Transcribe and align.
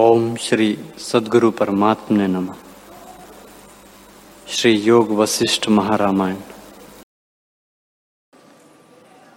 ओम 0.00 0.36
श्री 0.36 0.84
सदगुरु 0.98 1.50
परमात्मा 1.50 2.18
ने 2.18 2.26
नमः। 2.26 2.54
श्री 4.48 4.72
योग 4.72 5.10
वशिष्ठ 5.10 5.68
महारामायण। 5.68 6.36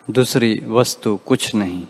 दूसरी 0.10 0.60
वस्तु 0.68 1.18
कुछ 1.18 1.55
नहीं। 1.55 1.88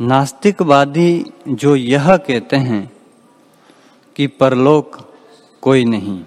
नास्तिकवादी 0.00 1.24
जो 1.48 1.76
यह 1.76 2.16
कहते 2.16 2.56
हैं 2.56 2.92
कि 4.16 4.26
परलोक 4.26 5.14
कोई 5.62 5.84
नहीं। 5.84 6.24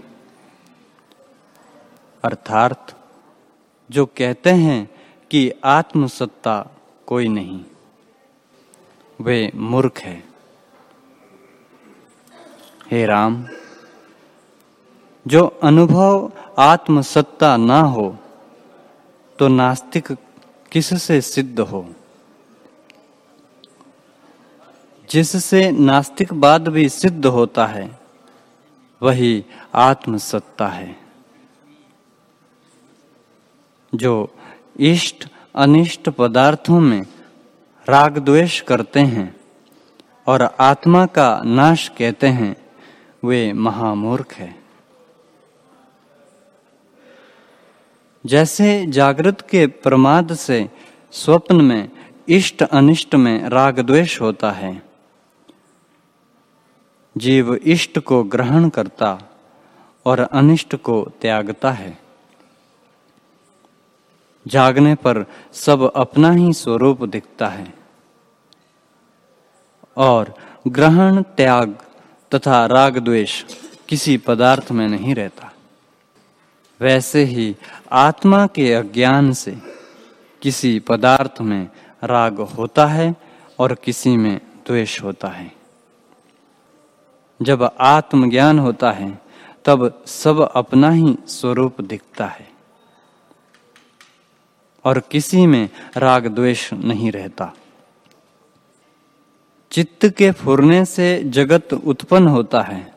अर्थात 2.23 3.09
जो 3.91 4.05
कहते 4.05 4.50
हैं 4.50 4.89
कि 5.32 5.52
आत्मसत्ता 5.66 6.70
कोई 7.07 7.28
नहीं। 7.28 7.66
वे 9.21 9.51
मूर्ख 9.55 9.97
है। 9.97 10.23
हे 12.91 13.05
राम, 13.05 13.46
जो 15.27 15.46
अनुभव 15.63 16.32
आत्मसत्ता 16.59 17.57
ना 17.57 17.79
हो 17.79 18.18
तो 19.39 19.47
नास्तिक 19.47 20.11
किससे 20.71 21.21
सिद्ध 21.21 21.60
हो? 21.60 21.89
जिससे 25.10 25.71
नास्तिकवाद 25.71 26.68
भी 26.68 26.89
सिद्ध 26.89 27.25
होता 27.25 27.65
है, 27.65 27.99
वही 29.01 29.46
आत्मसत्ता 29.75 30.68
है। 30.68 30.96
जो 33.95 34.35
इष्ट 34.80 35.27
अनिष्ट 35.55 36.09
पदार्थों 36.09 36.80
में 36.80 37.02
राग 37.91 38.17
द्वेष 38.17 38.61
करते 38.61 39.00
हैं 39.00 39.36
और 40.27 40.41
आत्मा 40.59 41.05
का 41.05 41.41
नाश 41.45 41.89
कहते 41.89 42.27
हैं, 42.27 42.55
वे 43.25 43.53
महामूर्ख 43.53 44.33
है। 44.33 44.55
जैसे 48.25 48.85
जागृत 48.88 49.41
के 49.41 49.67
प्रमाद 49.67 50.33
से 50.33 50.69
स्वप्न 51.11 51.61
में, 51.61 51.89
इष्ट 52.29 52.63
अनिष्ट 52.63 53.16
में 53.16 53.49
राग 53.49 53.79
द्वेष 53.79 54.21
होता 54.21 54.51
है। 54.51 54.83
जीव 57.17 57.53
इष्ट 57.53 57.99
को 57.99 58.23
ग्रहण 58.23 58.69
करता 58.69 59.19
और 60.05 60.19
अनिष्ट 60.19 60.75
को 60.75 61.11
त्यागता 61.21 61.71
है। 61.71 61.97
जागने 64.47 64.95
पर 64.95 65.25
सब 65.53 65.91
अपना 65.95 66.31
ही 66.31 66.53
स्वरूप 66.53 67.03
दिखता 67.03 67.47
है। 67.47 67.80
और 69.97 70.36
ग्रहण, 70.67 71.22
त्याग 71.22 71.78
तथा 72.36 72.66
राग 72.66 72.97
द्वेष 72.97 73.44
किसी 73.89 74.17
पदार्थ 74.17 74.72
में 74.72 74.88
नहीं 74.88 75.16
रहता। 75.16 75.52
वैसे 76.81 77.23
ही 77.23 77.56
आत्मा 77.92 78.47
के 78.47 78.73
अज्ञान 78.73 79.34
से 79.34 79.58
किसी 80.42 80.80
पदार्थ 80.80 81.42
में 81.42 81.69
राग 82.03 82.39
होता 82.39 82.86
है 82.86 83.16
और 83.59 83.75
किसी 83.75 84.17
में 84.17 84.42
द्वेष 84.67 85.03
होता 85.03 85.28
है। 85.28 85.52
जब 87.42 87.72
आत्मज्ञान 87.80 88.59
होता 88.59 88.92
है, 88.92 89.22
तब 89.66 90.03
सब 90.06 90.52
अपना 90.56 90.89
ही 90.89 91.17
स्वरूप 91.28 91.81
दिखता 91.81 92.25
है 92.25 92.50
और 94.86 95.00
किसी 95.00 95.45
में 95.45 95.69
राग 95.97 96.28
द्वेष 96.28 96.73
नहीं 96.73 97.12
रहता। 97.12 97.53
चित्त 99.72 100.05
के 100.05 100.31
फुरने 100.31 100.86
से 100.86 101.23
जगत 101.23 101.73
उत्पन्न 101.73 102.27
होता 102.27 102.61
है 102.61 102.94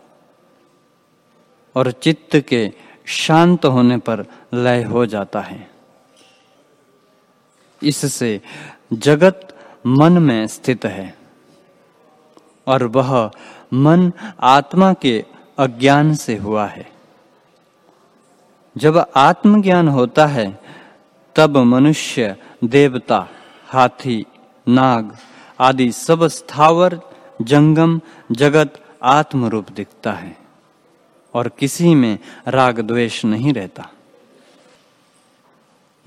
और 1.75 1.91
चित्त 1.91 2.37
के 2.37 2.73
शांत 3.05 3.65
होने 3.65 3.97
पर 3.97 4.27
लय 4.55 4.83
हो 4.83 5.07
जाता 5.07 5.41
है। 5.41 5.71
इससे 7.83 8.41
जगत 8.93 9.59
मन 9.87 10.13
में 10.13 10.47
स्थित 10.47 10.85
है 10.85 11.19
और 12.67 12.85
वह 12.85 13.31
मन 13.75 14.13
आत्मा 14.41 14.93
के 14.93 15.25
अज्ञान 15.59 16.15
से 16.15 16.37
हुआ 16.37 16.67
है। 16.67 16.93
जब 18.77 19.07
आत्मज्ञान 19.17 19.89
होता 19.89 20.27
है, 20.27 20.61
तब 21.37 21.57
मनुष्य 21.57 22.37
देवता, 22.65 23.29
हाथी, 23.67 24.27
नाग 24.69 25.17
आदि 25.65 25.93
सब 25.93 26.27
स्थावर, 26.27 27.01
जंगम, 27.43 28.01
जगत 28.33 28.85
आत्म 29.03 29.47
रूप 29.47 29.71
दिखता 29.71 30.13
है 30.13 30.37
और 31.35 31.49
किसी 31.49 31.95
में 31.95 32.19
राग 32.49 32.81
द्वेष 32.81 33.25
नहीं 33.25 33.53
रहता। 33.53 33.91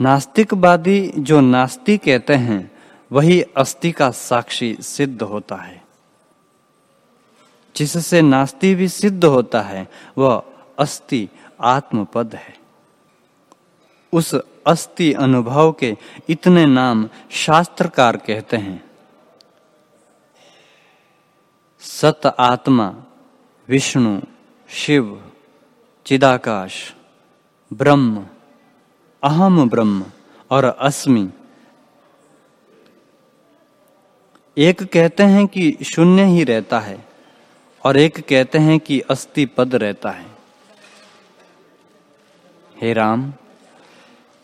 नास्तिकवादी 0.02 1.14
जो 1.20 1.42
नास्ति 1.42 1.98
कहते 1.98 2.36
हैं, 2.36 2.72
वही 3.12 3.42
अस्थि 3.42 3.92
का 3.92 4.12
साक्षी 4.12 4.78
सिद्ध 4.82 5.22
होता 5.22 5.56
है। 5.56 5.86
जिससे 7.76 8.22
नास्ति 8.22 8.76
भी 8.76 8.88
सिद्ध 8.88 9.26
होता 9.26 9.62
है, 9.62 9.88
वह 10.18 10.44
अस्थि 10.80 11.30
आत्मपद 11.62 12.36
है। 12.36 12.58
उस 14.14 14.36
अस्थि 14.68 15.14
अनुभव 15.14 15.72
के 15.72 15.98
इतने 16.30 16.66
नाम 16.66 17.10
शास्त्रकार 17.32 18.18
कहते 18.18 18.58
हैं 18.58 18.87
सत 21.80 22.36
आत्मा, 22.40 22.96
विष्णु, 23.70 24.22
शिव, 24.70 25.32
चिदाकाश, 26.06 26.96
ब्रह्म, 27.74 28.26
अहम 29.24 29.70
ब्रह्म 29.70 30.06
और 30.52 30.66
अस्मि। 30.66 31.30
एक 34.58 34.84
कहते 34.84 35.24
हैं 35.24 35.48
कि 35.48 35.78
शून्य 35.86 36.24
ही 36.24 36.44
रहता 36.44 36.80
है 36.80 37.06
और 37.86 37.98
एक 37.98 38.28
कहते 38.28 38.58
हैं 38.58 38.80
कि 38.80 39.00
अस्थि 39.00 39.46
पद 39.46 39.76
रहता 39.76 40.10
है। 40.10 40.26
हे 42.82 42.94
राम, 42.94 43.34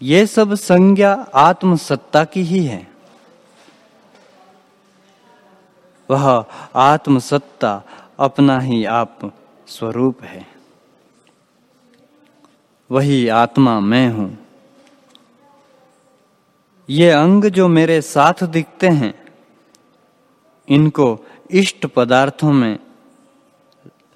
ये 0.01 0.25
सब 0.25 0.53
संज्ञा 0.53 1.13
आत्मसत्ता 1.35 2.23
की 2.23 2.41
ही 2.41 2.65
है। 2.65 2.92
वह 6.09 6.45
आत्मसत्ता 6.75 7.81
अपना 8.19 8.59
ही 8.59 8.83
आप 8.85 9.31
स्वरूप 9.67 10.23
है। 10.23 10.45
वही 12.89 13.27
आत्मा 13.27 13.79
मैं 13.79 14.09
हूँ। 14.09 14.37
ये 16.89 17.09
अंग 17.09 17.45
जो 17.45 17.67
मेरे 17.67 18.01
साथ 18.01 18.43
दिखते 18.43 18.87
हैं, 18.87 19.13
इनको 20.67 21.25
इष्ट 21.51 21.85
पदार्थों 21.85 22.51
में 22.53 22.79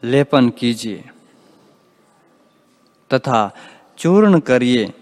लेपन 0.04 0.50
कीजिए 0.50 1.04
तथा 3.12 3.52
चूर्ण 3.98 4.40
करिए 4.40 4.94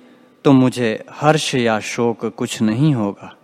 तो 0.45 0.51
मुझे 0.51 0.91
हर्ष 1.11 1.55
या 1.55 1.79
शोक 1.79 2.25
कुछ 2.25 2.61
नहीं 2.61 2.93
होगा। 2.95 3.35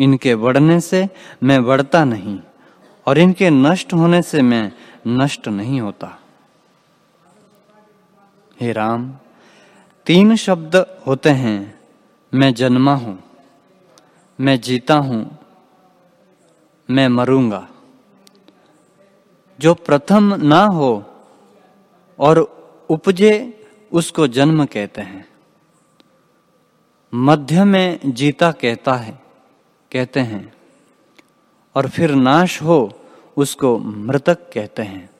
इनके 0.00 0.34
बढ़ने 0.36 0.80
से 0.80 1.08
मैं 1.42 1.64
बढ़ता 1.64 2.04
नहीं, 2.04 2.38
और 3.06 3.18
इनके 3.18 3.50
नष्ट 3.50 3.92
होने 3.92 4.22
से 4.22 4.42
मैं 4.42 4.70
नष्ट 5.08 5.48
नहीं 5.48 5.80
होता। 5.80 6.16
हे 8.58 8.72
राम, 8.72 9.10
तीन 10.06 10.36
शब्द 10.36 10.76
होते 11.06 11.30
हैं, 11.30 11.58
मैं 12.32 12.52
जन्मा 12.54 12.94
हूँ, 12.94 13.18
मैं 14.38 14.60
जीता 14.60 14.94
हूँ, 14.98 15.24
मैं 16.88 17.08
मरूँगा। 17.08 17.66
जो 19.58 19.74
प्रथम 19.76 20.34
ना 20.42 20.62
हो 20.66 20.92
और 22.18 22.38
उपजे, 22.90 23.32
उसको 23.92 24.26
जन्म 24.28 24.64
कहते 24.64 25.00
हैं। 25.02 25.26
मध्य 27.12 27.64
में 27.64 27.98
जीता 28.06 28.50
कहता 28.52 28.94
है। 28.94 29.18
कहते 29.92 30.20
हैं। 30.20 30.52
और 31.74 31.88
फिर 31.88 32.14
नाश 32.14 32.62
हो, 32.62 33.00
उसको 33.36 33.78
मृतक 33.78 34.50
कहते 34.54 34.82
हैं। 34.82 35.10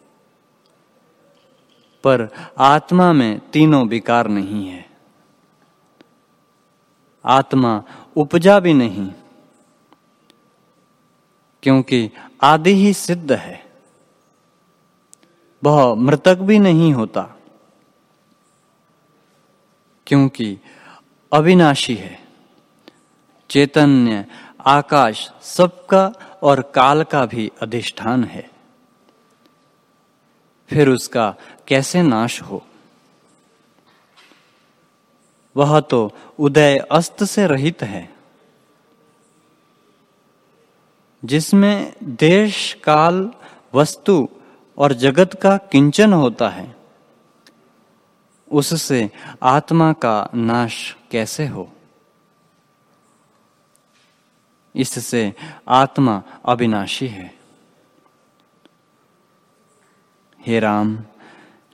पर 2.05 2.29
आत्मा 2.59 3.13
में 3.13 3.51
तीनों 3.51 3.89
विकार 3.89 4.29
नहीं 4.29 4.69
है। 4.69 4.91
आत्मा 7.25 7.83
उपजा 8.17 8.61
भी 8.61 8.75
नहीं, 8.75 9.13
क्योंकि 11.63 12.11
आदि 12.43 12.75
ही 12.75 12.95
सिद्ध 12.95 13.33
है। 13.33 13.65
वह 15.65 15.95
मृतक 15.95 16.35
भी 16.35 16.59
नहीं 16.59 16.95
होता, 16.95 17.23
क्योंकि 20.07 20.59
अविनाशी 21.33 21.95
है। 21.95 22.21
चैतन्य 23.51 24.27
आकाश 24.67 25.31
सबका 25.43 26.13
और 26.43 26.63
काल 26.63 27.03
का 27.03 27.27
भी 27.27 27.51
अधिष्ठान 27.63 28.25
है। 28.25 28.51
फिर 30.69 30.89
उसका 30.89 31.35
कैसे 31.69 32.03
नाश 32.03 32.43
हो? 32.43 32.67
वह 35.57 35.81
तो 35.81 36.13
उदय 36.39 36.79
अस्त 36.79 37.25
से 37.25 37.47
रहित 37.47 37.83
है, 37.83 38.15
जिसमें 41.25 41.93
देश, 42.03 42.73
काल, 42.85 43.31
वस्तु 43.75 44.29
और 44.79 44.93
जगत 44.93 45.35
का 45.43 45.57
किंचन 45.57 46.13
होता 46.13 46.49
है। 46.49 46.77
उससे 48.51 49.11
आत्मा 49.43 49.93
का 49.93 50.31
नाश 50.35 50.97
कैसे 51.11 51.47
हो? 51.47 51.73
इससे 54.77 55.35
आत्मा 55.69 56.23
अविनाशी 56.45 57.07
है। 57.09 57.35
हे 60.41 60.61
राम, 60.61 60.99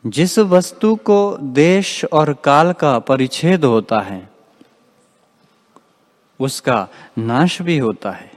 जिस 0.06 0.38
वस्तु 0.38 0.96
को 0.96 1.36
देश 1.40 2.04
और 2.04 2.32
काल 2.34 2.72
का 2.72 2.98
परिच्छेद 2.98 3.64
होता 3.64 4.00
है, 4.00 4.30
उसका 6.40 6.88
नाश 7.18 7.62
भी 7.62 7.78
होता 7.78 8.10
है। 8.10 8.32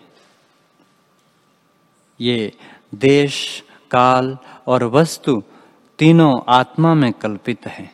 ये 2.20 2.54
देश, 2.96 3.64
काल 3.92 4.38
और 4.68 4.84
वस्तु 4.84 5.44
तीनों 6.00 6.42
आत्मा 6.48 6.94
में 6.94 7.14
कल्पित 7.14 7.68
है। 7.68 7.94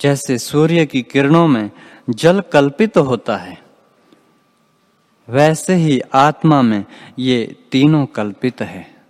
जैसे 0.00 0.38
सूर्य 0.38 0.86
की 0.86 1.02
किरणों 1.02 1.48
में 1.48 1.70
जल 2.10 2.40
कल्पित 2.40 2.96
होता 2.96 3.36
है। 3.36 3.62
वैसे 5.28 5.74
ही 5.74 6.00
आत्मा 6.00 6.62
में 6.62 6.84
ये 7.18 7.66
तीनों 7.72 8.06
कल्पित 8.06 8.60
है। 8.60 9.04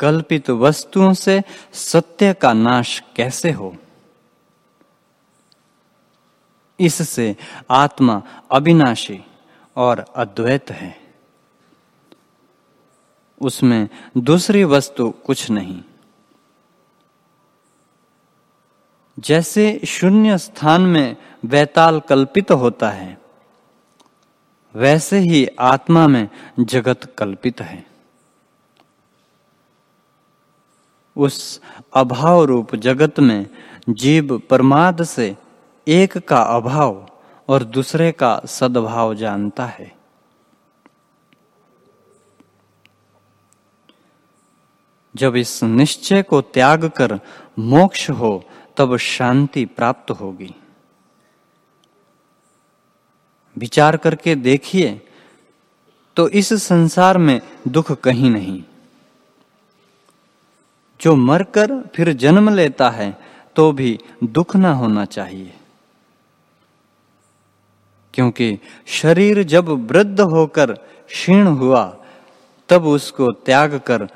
कल्पित 0.00 0.50
वस्तुओं 0.50 1.12
से 1.12 1.42
सत्य 1.72 2.34
का 2.34 2.52
नाश 2.52 3.02
कैसे 3.16 3.50
हो? 3.50 3.76
इससे 6.80 7.36
आत्मा 7.70 8.22
अविनाशी 8.50 9.24
और 9.76 9.98
अद्वैत 10.16 10.70
है। 10.70 11.00
उसमें 13.40 13.88
दूसरी 14.16 14.64
वस्तु 14.64 15.10
कुछ 15.10 15.50
नहीं। 15.50 15.82
जैसे 19.18 19.80
शून्य 19.86 20.38
स्थान 20.38 20.82
में 20.82 21.16
वैताल 21.44 22.00
कल्पित 22.00 22.50
होता 22.50 22.90
है, 22.90 23.18
वैसे 24.74 25.18
ही 25.18 25.46
आत्मा 25.60 26.06
में 26.06 26.28
जगत 26.60 27.14
कल्पित 27.18 27.60
है। 27.60 27.86
उस 31.16 31.60
अभाव 31.94 32.44
रूप 32.44 32.76
जगत 32.76 33.20
में 33.20 33.46
जीव 33.88 34.38
परमाद 34.38 35.02
से 35.02 35.36
एक 35.88 36.18
का 36.18 36.42
अभाव 36.42 37.08
और 37.48 37.64
दूसरे 37.64 38.12
का 38.12 38.40
सद्भाव 38.46 39.14
जानता 39.14 39.66
है। 39.66 39.98
जब 45.16 45.36
इस 45.36 45.62
निश्चय 45.62 46.22
को 46.22 46.40
त्याग 46.40 46.84
कर 46.88 47.20
मोक्ष 47.58 48.10
हो 48.10 48.44
तब 48.78 48.96
शांति 48.96 49.64
प्राप्त 49.64 50.10
होगी। 50.10 50.54
विचार 53.56 53.96
करके 53.96 54.34
देखिए 54.34 55.00
तो 56.16 56.28
इस 56.28 56.52
संसार 56.62 57.18
में 57.18 57.40
दुख 57.68 57.92
कहीं 57.92 58.30
नहीं। 58.30 58.62
जो 61.00 61.14
मरकर 61.16 61.82
फिर 61.94 62.12
जन्म 62.12 62.48
लेता 62.50 62.90
है 62.90 63.16
तो 63.56 63.72
भी 63.72 63.98
दुख 64.24 64.56
ना 64.56 64.72
होना 64.72 65.04
चाहिए। 65.04 65.54
क्योंकि 68.14 68.58
शरीर 68.86 69.42
जब 69.42 69.68
वृद्ध 69.68 70.20
होकर 70.20 70.72
क्षीण 71.08 71.46
हुआ, 71.46 71.96
तब 72.68 72.86
उसको 72.86 73.32
त्याग 73.32 73.74
कर 73.86 74.08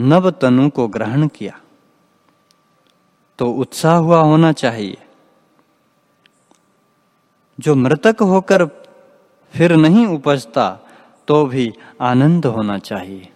नव 0.00 0.30
तनु 0.30 0.68
को 0.70 0.88
ग्रहण 0.88 1.26
किया। 1.28 1.60
तो 3.38 3.50
उत्साह 3.50 3.96
हुआ 3.96 4.20
होना 4.20 4.52
चाहिए। 4.52 4.98
जो 7.60 7.74
मृतक 7.74 8.16
होकर 8.20 8.66
फिर 9.52 9.72
नहीं 9.72 10.06
उपजता 10.06 10.80
तो 11.28 11.46
भी 11.46 11.72
आनंद 12.00 12.46
होना 12.46 12.78
चाहिए। 12.78 13.32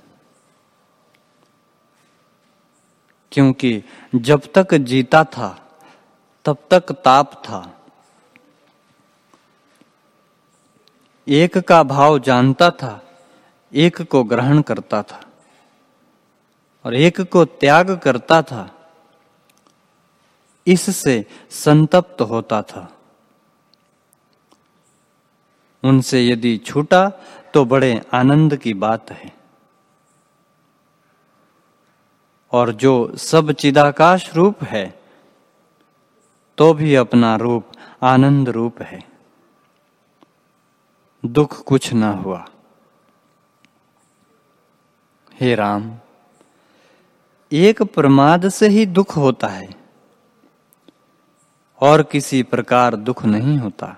क्योंकि 3.32 3.84
जब 4.14 4.42
तक 4.54 4.74
जीता 4.74 5.24
था, 5.24 5.68
तब 6.44 6.56
तक 6.70 6.92
ताप 6.92 7.32
था। 7.32 7.80
एक 11.28 11.58
का 11.58 11.82
भाव 11.82 12.18
जानता 12.18 12.70
था, 12.70 13.02
एक 13.74 14.02
को 14.02 14.24
ग्रहण 14.24 14.62
करता 14.62 15.02
था, 15.02 15.20
और 16.84 16.94
एक 16.94 17.20
को 17.20 17.44
त्याग 17.44 17.98
करता 17.98 18.42
था। 18.42 18.79
इससे 20.70 21.24
संतप्त 21.50 22.20
होता 22.22 22.62
था। 22.62 22.88
उनसे 25.82 26.26
यदि 26.26 26.56
छूटा 26.56 27.08
तो 27.54 27.64
बड़े 27.64 28.00
आनंद 28.14 28.56
की 28.56 28.74
बात 28.74 29.10
है। 29.10 29.32
और 32.52 32.72
जो 32.72 33.16
सब 33.16 33.52
चिदाकाश 33.52 34.34
रूप 34.34 34.62
है 34.64 34.84
तो 36.58 36.72
भी 36.74 36.94
अपना 36.94 37.34
रूप 37.36 37.72
आनंद 38.02 38.48
रूप 38.48 38.80
है। 38.82 39.00
दुख 41.24 41.62
कुछ 41.64 41.92
ना 41.92 42.10
हुआ। 42.12 42.44
हे 45.34 45.54
राम, 45.54 45.92
एक 47.52 47.82
प्रमाद 47.82 48.48
से 48.48 48.68
ही 48.68 48.86
दुख 48.86 49.16
होता 49.16 49.48
है। 49.48 49.79
और 51.80 52.02
किसी 52.02 52.42
प्रकार 52.42 52.96
दुख 52.96 53.24
नहीं 53.24 53.58
होता। 53.58 53.96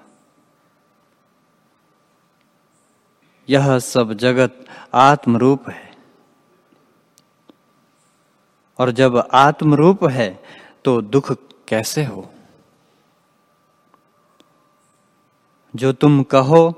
यह 3.49 3.78
सब 3.78 4.12
जगत 4.12 4.64
आत्मरूप 4.95 5.68
है। 5.71 5.90
और 8.78 8.90
जब 8.90 9.16
आत्मरूप 9.35 10.04
है 10.04 10.28
तो 10.85 11.00
दुख 11.02 11.33
कैसे 11.68 12.04
हो? 12.04 12.28
जो 15.75 15.92
तुम 15.92 16.23
कहो 16.23 16.71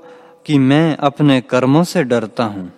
कि 0.45 0.57
मैं 0.59 0.95
अपने 0.97 1.39
कर्मों 1.41 1.83
से 1.83 2.03
डरता 2.03 2.43
हूँ, 2.43 2.71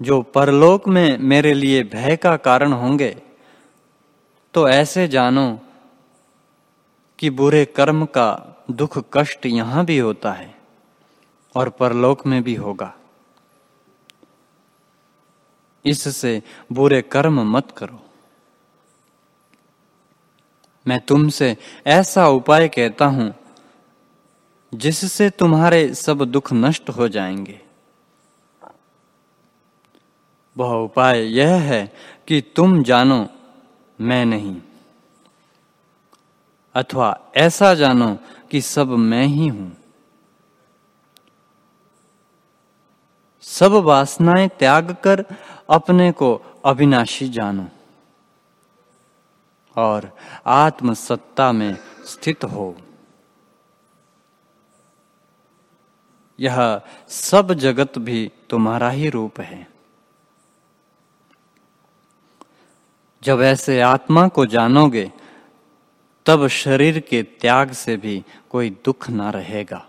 जो 0.00 0.22
परलोक 0.22 0.88
में 0.88 1.18
मेरे 1.18 1.52
लिए 1.54 1.82
भय 1.84 2.16
का 2.16 2.36
कारण 2.36 2.72
होंगे 2.72 3.16
तो 4.54 4.68
ऐसे 4.68 5.08
जानो 5.08 5.60
कि 7.18 7.30
बुरे 7.30 7.64
कर्म 7.64 8.04
का 8.04 8.56
दुख 8.70 8.98
कष्ट 9.12 9.46
यहाँ 9.46 9.84
भी 9.84 9.98
होता 9.98 10.32
है 10.32 10.54
और 11.56 11.68
परलोक 11.68 12.26
में 12.26 12.42
भी 12.42 12.54
होगा। 12.54 12.94
इससे 15.84 16.42
बुरे 16.72 17.02
कर्म 17.02 17.56
मत 17.56 17.70
करो। 17.70 18.00
मैं 20.86 21.00
तुमसे 21.00 21.56
ऐसा 21.86 22.28
उपाय 22.28 22.68
कहता 22.68 23.06
हूँ 23.06 23.34
जिससे 24.74 25.30
तुम्हारे 25.30 25.94
सब 25.94 26.24
दुख 26.24 26.52
नष्ट 26.52 26.90
हो 26.90 27.08
जाएँगे। 27.08 27.60
वह 30.56 30.74
उपाय 30.74 31.20
यह 31.20 31.54
है 31.54 31.92
कि 32.28 32.40
तुम 32.56 32.82
जानो 32.82 33.26
मैं 34.00 34.26
नहीं। 34.26 34.60
अथवा 36.74 37.20
ऐसा 37.36 37.74
जानो 37.74 38.18
कि 38.50 38.60
सब 38.60 38.88
मैं 38.88 39.26
ही 39.26 39.48
हूँ। 39.48 39.76
सब 43.42 43.72
वासनाएँ 43.72 44.48
त्याग 44.48 44.96
कर 45.04 45.24
अपने 45.70 46.12
को 46.12 46.42
अविनाशी 46.64 47.28
जानो 47.28 47.66
और 49.76 50.16
आत्म 50.46 50.94
सत्ता 50.94 51.52
में 51.52 51.76
स्थित 52.06 52.44
हो। 52.44 52.76
यह 56.40 56.80
सब 57.08 57.52
जगत 57.52 57.98
भी 57.98 58.32
तुम्हारा 58.50 58.90
ही 58.90 59.08
रूप 59.08 59.40
है। 59.40 59.73
जब 63.24 63.40
ऐसे 63.42 63.80
आत्मा 63.80 64.28
को 64.28 64.46
जानोगे, 64.46 65.12
तब 66.26 66.46
शरीर 66.48 66.98
के 67.00 67.22
त्याग 67.22 67.72
से 67.72 67.96
भी 67.96 68.24
कोई 68.50 68.70
दुख 68.84 69.10
ना 69.10 69.30
रहेगा। 69.30 69.86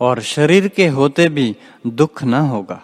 और 0.00 0.20
शरीर 0.20 0.68
के 0.68 0.86
होते 0.88 1.28
भी 1.28 1.56
दुख 1.86 2.22
न 2.24 2.34
होगा। 2.34 2.82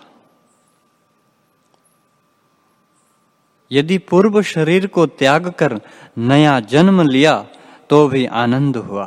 यदि 3.70 3.98
पूर्व 3.98 4.42
शरीर 4.42 4.86
को 4.86 5.06
त्याग 5.06 5.48
कर 5.50 5.80
नया 6.18 6.58
जन्म 6.60 7.02
लिया 7.02 7.46
तो 7.90 8.08
भी 8.08 8.26
आनंद 8.26 8.76
हुआ, 8.76 9.06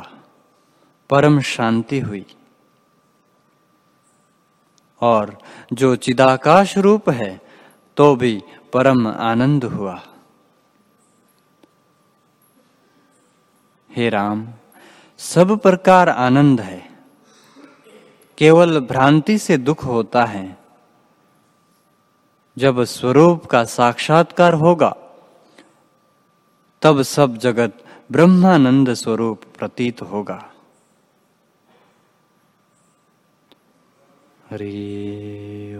परम 1.10 1.40
शांति 1.40 1.98
हुई। 2.00 2.24
और 5.00 5.38
जो 5.72 5.96
चिदाकाश 5.96 6.76
रूप 6.78 7.10
है 7.10 7.49
तो 7.96 8.16
भी 8.16 8.42
परम 8.72 9.06
आनंद 9.06 9.64
हुआ। 9.64 10.02
हे 13.90 14.08
राम, 14.08 14.48
सब 15.18 15.58
प्रकार 15.58 16.08
आनंद 16.08 16.60
है। 16.60 16.90
केवल 18.38 18.80
भ्रांति 18.80 19.38
से 19.38 19.56
दुख 19.58 19.84
होता 19.84 20.24
है। 20.24 20.58
जब 22.58 22.84
स्वरूप 22.84 23.46
का 23.46 23.64
साक्षात्कार 23.64 24.54
होगा, 24.54 24.96
तब 26.82 27.02
सब 27.02 27.36
जगत 27.36 27.84
ब्रह्मानंद 28.12 28.94
स्वरूप 28.94 29.42
प्रतीत 29.58 30.02
होगा। 30.02 30.52
हरि 34.50 35.76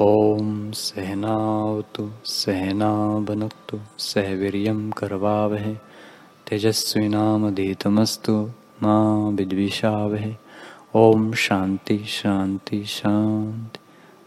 ओम 0.00 0.70
सहनावतु 0.70 2.10
सहना 2.24 3.18
बनक्तु 3.18 3.78
सहवीर्यं 3.98 4.90
करवावहे। 4.90 5.76
तेजस्विनामधीतमस्तु 6.48 8.50
मा 8.82 9.28
विद्विषावहे। 9.28 10.34
ओम 10.94 11.32
शांति 11.32 11.98
शांति 11.98 12.84
शांति 12.84 13.78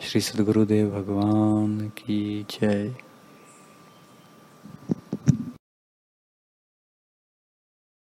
श्री 0.01 0.21
सद्गुरुदेव 0.21 0.89
भगवान 0.89 1.87
की 1.87 2.45
जय। 2.51 2.95